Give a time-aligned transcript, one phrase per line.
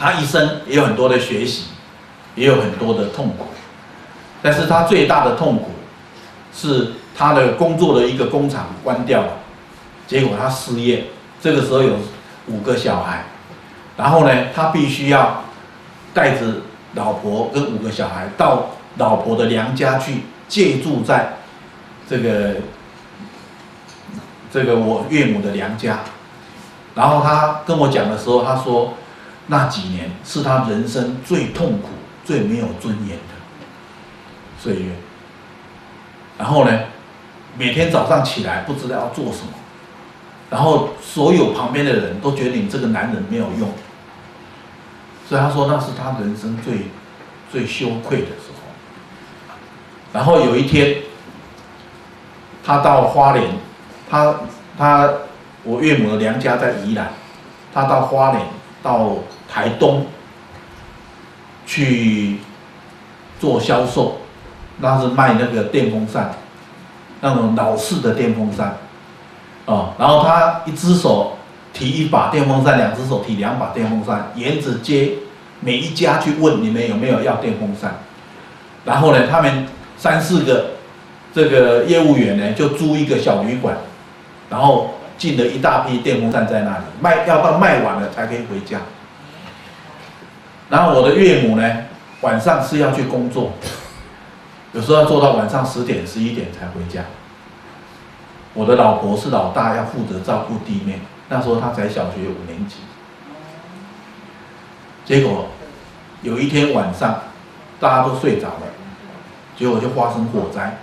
[0.00, 1.66] 他一生也有很多的学习，
[2.34, 3.44] 也有很多的痛苦，
[4.40, 5.72] 但是他最大的痛苦
[6.54, 9.32] 是他的工作的一个工厂关掉了，
[10.06, 11.04] 结果他失业，
[11.42, 11.96] 这个时候有
[12.46, 13.26] 五个小孩，
[13.98, 15.44] 然后呢，他必须要
[16.14, 16.46] 带着
[16.94, 21.34] 老婆跟五个小孩到老婆的娘家去借住在
[22.08, 22.54] 这个
[24.50, 25.98] 这个我岳母的娘家，
[26.94, 28.94] 然后他跟我讲的时候，他说
[29.50, 31.88] 那几年是他人生最痛苦、
[32.24, 33.34] 最没有尊严的
[34.58, 34.92] 岁月。
[36.38, 36.80] 然后呢，
[37.58, 39.52] 每天早上起来不知道要做什么，
[40.48, 43.68] 然后所有旁边的人都觉得你这个男人没有用，
[45.28, 46.86] 所以他说那是他人生最
[47.50, 48.60] 最羞愧的时候。
[50.12, 51.02] 然后有一天，
[52.64, 53.50] 他到花莲，
[54.08, 54.36] 他
[54.78, 55.10] 他
[55.64, 57.10] 我岳母的娘家在宜兰，
[57.74, 58.46] 他到花莲
[58.82, 59.16] 到
[59.50, 60.06] 台东
[61.66, 62.38] 去
[63.40, 64.18] 做销售。
[64.82, 66.30] 那是卖那个电风扇，
[67.20, 68.78] 那种老式的电风扇，
[69.66, 71.36] 哦，然后他一只手
[71.74, 75.10] 提一把电风扇，两只手提两把电风扇，沿着街
[75.60, 77.96] 每一家去问你们有没有要电风扇，
[78.86, 80.70] 然后呢，他们三四个
[81.34, 83.76] 这个业务员呢就租一个小旅馆，
[84.48, 88.78] 然后进了一大批电风扇在那里卖，要到卖完了才可以回家。
[90.70, 91.68] 然后我的岳母呢，
[92.20, 93.52] 晚上是要去工作。
[94.72, 97.02] 有时候要做到晚上十点、十一点才回家。
[98.54, 101.00] 我的老婆是老大，要负责照顾弟妹。
[101.28, 102.76] 那时候她才小学五年级。
[105.04, 105.48] 结果
[106.22, 107.20] 有一天晚上，
[107.80, 108.62] 大家都睡着了，
[109.56, 110.78] 结果就发生火灾。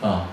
[0.00, 0.26] 啊，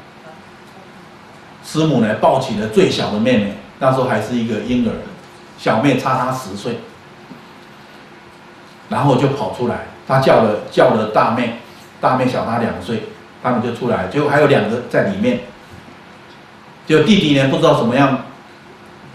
[1.65, 4.91] 师母呢抱起了最小的妹妹，那时候还是一个婴儿，
[5.57, 6.79] 小妹差她十岁，
[8.91, 11.55] 然后就跑出来，他叫了叫了大妹。
[11.99, 13.03] 大妹小他两岁，
[13.43, 15.41] 他们就出来，结果还有两个在里面。
[16.87, 18.25] 就弟弟呢，不知道怎么样，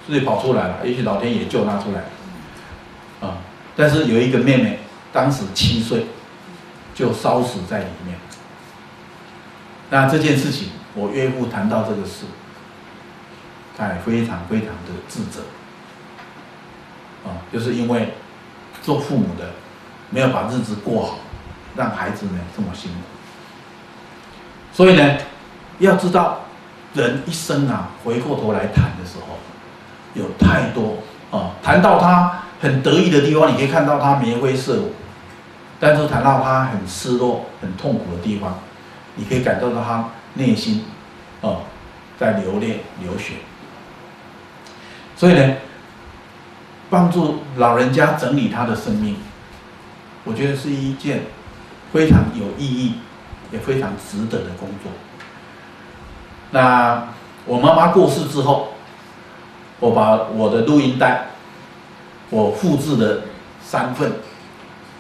[0.07, 3.29] 自己跑出来了，也许老天爷救他出来。
[3.29, 3.39] 啊，
[3.75, 4.79] 但是有一个妹妹，
[5.13, 6.07] 当时七岁，
[6.95, 8.17] 就烧死在里面。
[9.91, 12.27] 那这件事情，我岳父谈到这个事，
[13.77, 15.41] 他也非常非常的自责。
[17.25, 18.15] 啊，就是因为
[18.81, 19.51] 做父母的
[20.11, 21.19] 没有把日子过好。
[21.77, 22.97] 让孩子们这么辛苦，
[24.73, 25.19] 所以呢，
[25.79, 26.41] 要知道，
[26.95, 29.37] 人一生啊，回过头来谈的时候，
[30.15, 30.97] 有太多
[31.31, 34.93] 啊，谈到他很得意的地方，你可以看到他眉飞色舞；
[35.79, 38.59] 但是谈到他很失落、很痛苦的地方，
[39.17, 40.87] 你可以感受到他内心
[41.43, 41.61] 啊
[42.19, 43.35] 在流泪流血。
[45.15, 45.57] 所以呢，
[46.89, 49.19] 帮助老人家整理他的生命，
[50.27, 51.23] 我觉得是一件。
[51.93, 52.95] 非常有意义，
[53.53, 54.91] 也非常值得的工作。
[56.51, 57.09] 那
[57.47, 58.75] 我妈妈过世之后，
[59.79, 61.29] 我把我的录音带，
[62.29, 63.23] 我复制了
[63.63, 64.15] 三份，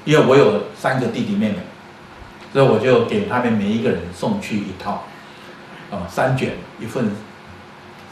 [0.05, 1.59] 因为我有三个弟弟妹妹，
[2.53, 5.03] 所以我就给他们每一个人送去一套，
[5.91, 7.11] 啊，三卷一份，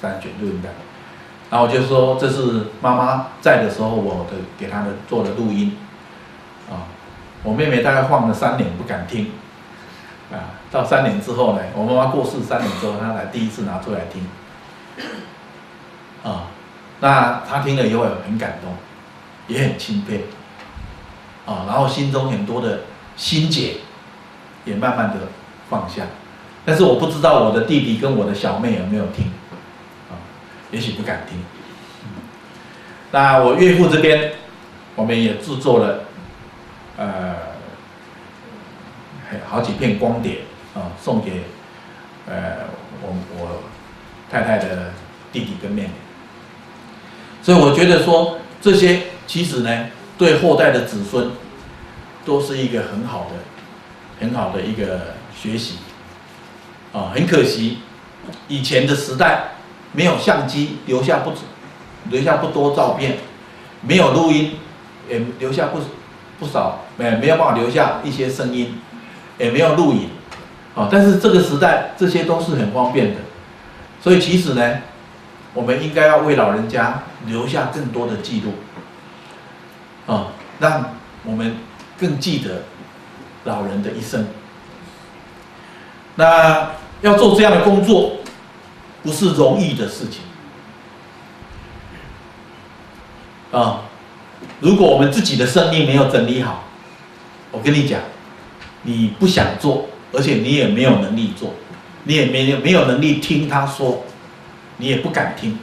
[0.02, 0.68] 三卷录音带。
[1.48, 5.78] 然后我就说这是妈妈在的时候我的给他们做的录音，
[6.68, 6.90] 啊。
[7.44, 9.30] 我妹妹大概放了三年不敢听，
[10.32, 14.26] 啊，到三年之后呢，我妈妈过世三年之后，她才第一次拿出来听，
[16.24, 16.46] 啊，
[17.00, 18.74] 那她听了以后很感动，
[19.46, 20.24] 也很钦佩，
[21.44, 22.84] 啊，然后心中很多的
[23.14, 23.74] 心结
[24.64, 25.28] 也慢慢的
[25.68, 26.04] 放下，
[26.64, 29.26] 但是我不知道我的弟弟跟我的小妹有没有听，
[30.10, 30.16] 啊，
[30.70, 31.38] 也许不敢听，
[33.10, 34.32] 那我岳父这边，
[34.96, 36.04] 我们也制作了。
[36.96, 37.33] 呃，
[39.54, 40.38] 好几片光碟
[40.74, 41.44] 啊，送给
[42.26, 42.66] 呃
[43.00, 43.62] 我我
[44.28, 44.90] 太太的
[45.32, 45.90] 弟弟跟妹妹。
[47.40, 49.86] 所以我觉得说这些其实呢，
[50.18, 51.30] 对后代的子孙
[52.24, 53.36] 都是一个很好的、
[54.20, 55.76] 很好的一个学习。
[56.92, 57.78] 啊，很可惜，
[58.48, 59.50] 以前的时代
[59.92, 61.32] 没有相机，留下不
[62.10, 63.18] 留下不多照片，
[63.82, 64.56] 没有录音，
[65.08, 65.78] 也留下不。
[66.36, 68.80] 不少没没有办法留下一些声音，
[69.38, 70.08] 也没有录影，
[70.74, 73.20] 啊，但是这个时代这些都是很方便的，
[74.00, 74.78] 所以其实呢，
[75.52, 78.52] 我们应该要为老人家留下更多的记录，
[80.12, 80.28] 啊，
[80.60, 80.94] 让
[81.24, 81.56] 我们
[81.98, 82.62] 更记得
[83.44, 84.26] 老人的一生。
[86.16, 86.70] 那
[87.00, 88.18] 要做这样的工作，
[89.02, 90.20] 不是容易的事情，
[93.50, 93.80] 啊。
[94.60, 96.64] 如果我们自己的生命没有整理好，
[97.50, 98.00] 我跟你讲，
[98.84, 101.52] 你不想做，而且你也没有能力做，
[102.04, 104.04] 你也没有没有能力听他说，
[104.78, 105.58] 你也不敢听，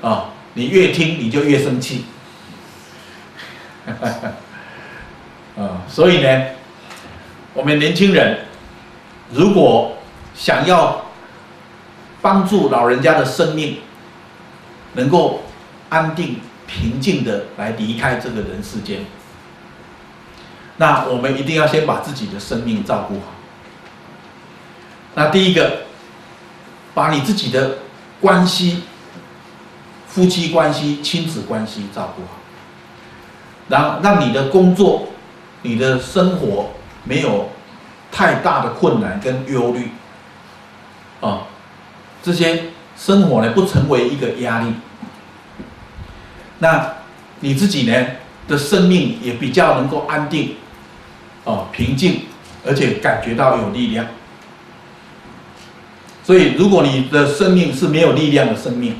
[0.00, 2.04] 啊，你越听你就越生气，
[5.56, 6.46] 啊，所以呢，
[7.54, 8.46] 我们年轻人
[9.32, 9.98] 如果
[10.34, 11.04] 想要
[12.22, 13.78] 帮助老人家的生命
[14.94, 15.42] 能够
[15.88, 16.40] 安定。
[16.72, 19.00] 平静的来离开这个人世间，
[20.80, 23.26] 那我们一定要先把自己的生命照顾好。
[25.14, 25.82] 那第一个，
[26.94, 27.76] 把你自己的
[28.18, 28.84] 关系、
[30.08, 32.38] 夫妻关系、亲子关系照顾好，
[33.68, 35.08] 然后让你的工作、
[35.60, 36.70] 你的生活
[37.04, 37.50] 没有
[38.10, 39.90] 太大的困难跟忧虑，
[41.20, 41.42] 啊，
[42.22, 44.72] 这些生活呢不成为一个压力。
[46.60, 46.94] 那
[47.40, 48.06] 你自己呢
[48.48, 50.56] 的生命也比较能够安定，
[51.44, 52.22] 哦，平静，
[52.66, 54.06] 而且感觉到有力量。
[56.22, 58.96] 所以，如果你的生命是没有力量的生命，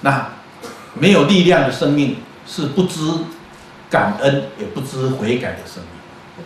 [0.00, 0.28] 那
[0.94, 2.16] 没有力量的生命
[2.46, 3.00] 是不知
[3.90, 6.44] 感恩也不知悔改的生命。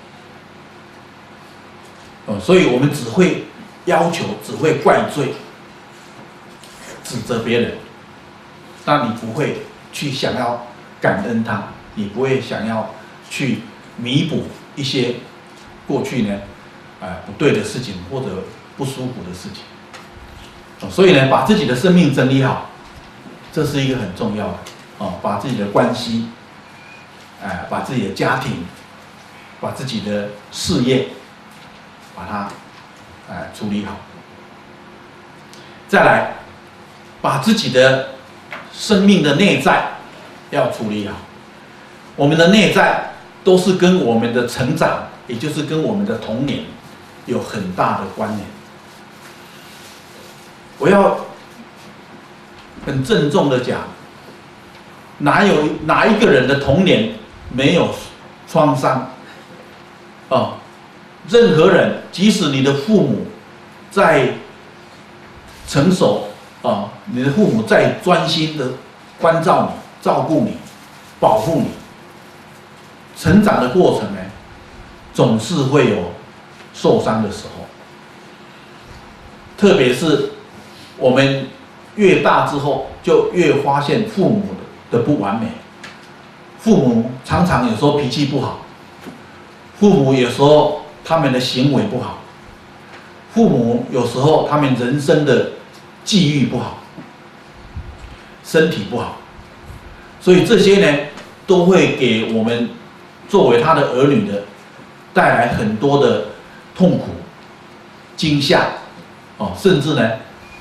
[2.26, 3.44] 哦，所以我们只会
[3.84, 5.34] 要求，只会怪罪，
[7.04, 7.74] 指责别人。
[8.84, 9.58] 那你不会
[9.92, 10.66] 去想要
[11.00, 12.90] 感恩他，你不会想要
[13.30, 13.60] 去
[13.96, 14.44] 弥补
[14.74, 15.16] 一些
[15.86, 16.40] 过去呢，
[17.00, 18.44] 呃，不对的事情或者
[18.76, 20.90] 不舒服的事情。
[20.90, 22.70] 所以呢，把自己的生命整理好，
[23.52, 24.58] 这是一个很重要的
[24.98, 25.14] 哦。
[25.22, 26.28] 把自己的关系，
[27.42, 28.64] 哎，把自己的家庭，
[29.60, 31.08] 把自己的事业，
[32.14, 32.48] 把它，
[33.32, 33.96] 哎，处理好。
[35.88, 36.34] 再来，
[37.20, 38.10] 把自己的。
[38.78, 39.88] 生命的内在
[40.50, 41.14] 要处理好，
[42.14, 43.10] 我们的内在
[43.46, 46.64] 都是跟我们的成长，也就是跟我们的童年
[47.26, 48.40] 有很大的关联。
[50.78, 51.16] 我要
[52.84, 53.82] 很郑重的讲，
[55.18, 55.54] 哪有
[55.84, 57.14] 哪一个人的童年
[57.52, 57.90] 没有
[58.50, 59.12] 创伤？
[60.28, 60.54] 哦，
[61.28, 63.28] 任何人，即使你的父母
[63.92, 64.30] 在
[65.68, 66.24] 成熟。
[66.62, 68.72] 啊，你的父母再专心的
[69.20, 70.56] 关照你、照顾你、
[71.20, 71.68] 保护你，
[73.16, 74.20] 成长的过程呢，
[75.12, 76.12] 总是会有
[76.74, 77.64] 受伤的时候。
[79.56, 80.30] 特别是
[80.98, 81.48] 我们
[81.96, 84.42] 越大之后，就越发现父母
[84.90, 85.48] 的不完美。
[86.58, 88.60] 父母常常有时候脾气不好，
[89.78, 92.18] 父母有时候他们的行为不好，
[93.32, 95.52] 父母有时候他们人生的。
[96.06, 96.78] 际遇不好，
[98.44, 99.16] 身体不好，
[100.20, 100.98] 所以这些呢，
[101.48, 102.70] 都会给我们
[103.28, 104.42] 作为他的儿女的
[105.12, 106.26] 带来很多的
[106.76, 107.06] 痛苦、
[108.16, 108.68] 惊吓，
[109.38, 110.12] 哦，甚至呢，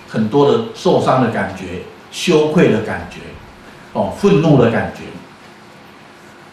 [0.09, 1.81] 很多的受伤的感觉、
[2.11, 3.19] 羞愧的感觉，
[3.93, 5.03] 哦，愤怒的感觉。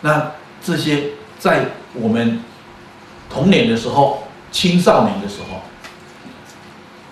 [0.01, 0.33] 那
[0.63, 2.43] 这些在我们
[3.31, 5.61] 童年的时候、青少年的时候，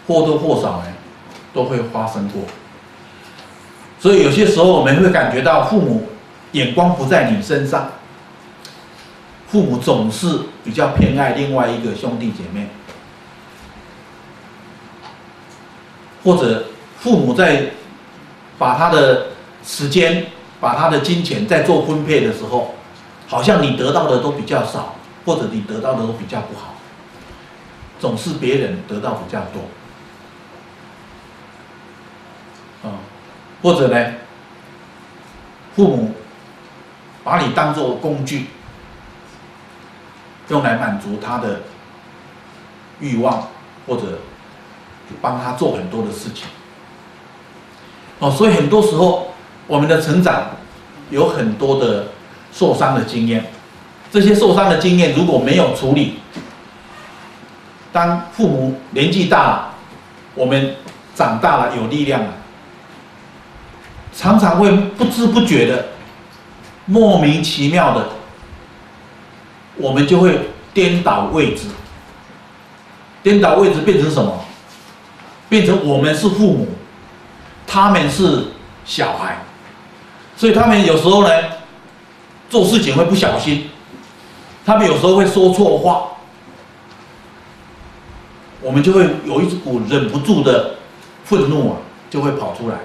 [0.06, 0.84] 或多或少呢，
[1.54, 2.42] 都会发生过，
[3.98, 6.08] 所以有些时候我们会感觉到父母
[6.52, 7.90] 眼光不在你身上，
[9.50, 12.68] 父母总是比较偏爱另外一个兄弟姐妹，
[16.22, 16.66] 或者
[16.98, 17.70] 父母在
[18.58, 19.26] 把他的
[19.64, 20.26] 时间、
[20.60, 22.74] 把他的金钱在做分配的时候，
[23.26, 24.94] 好像你得到的都比较少，
[25.26, 26.74] 或者你得到的都比较不好，
[27.98, 29.62] 总是别人得到比较多。
[33.62, 34.12] 或者呢，
[35.74, 36.14] 父母
[37.22, 38.46] 把你当做工具，
[40.50, 41.60] 用来满足他的
[43.00, 43.48] 欲望，
[43.86, 44.18] 或者
[45.22, 46.46] 帮他做很多的事情。
[48.18, 49.32] 哦，所以很多时候
[49.66, 50.50] 我们的成长
[51.08, 52.08] 有很多的
[52.52, 53.46] 受伤的经验，
[54.10, 56.18] 这些受伤的经验如果没有处理，
[57.92, 59.74] 当父母年纪大了，
[60.34, 60.74] 我们
[61.14, 62.34] 长大了有力量了。
[64.12, 65.86] 常常会不知不觉的、
[66.84, 68.08] 莫名其妙的，
[69.80, 70.38] 我们就会
[70.72, 71.64] 颠倒位置。
[73.22, 74.44] 颠倒位置变成什么？
[75.48, 76.68] 变成我们是父母，
[77.66, 78.44] 他们是
[78.84, 79.44] 小孩，
[80.36, 81.30] 所以他们有时候呢，
[82.48, 83.70] 做事情会不小心，
[84.64, 86.12] 他们有时候会说错话，
[88.60, 90.76] 我们就会有一股忍不住的
[91.24, 91.76] 愤怒啊，
[92.08, 92.76] 就会跑出来。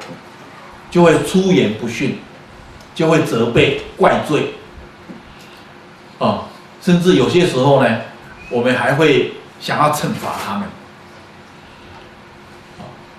[0.91, 2.19] 就会出言不逊，
[2.93, 4.53] 就会责备、怪罪，
[6.19, 6.45] 啊，
[6.85, 8.01] 甚至有些时候呢，
[8.51, 10.67] 我们还会想要惩罚他们，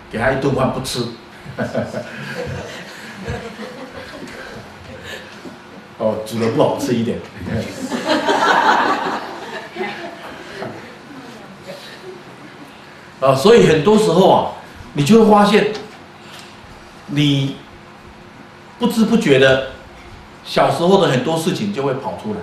[0.08, 1.00] 给他一顿饭不吃，
[5.98, 7.18] 哦，煮的不好吃一点，
[13.18, 14.52] 啊， 所以很多时候啊，
[14.92, 15.72] 你就会发现，
[17.06, 17.56] 你。
[18.78, 19.70] 不知不觉的，
[20.44, 22.40] 小时候的很多事情就会跑出来。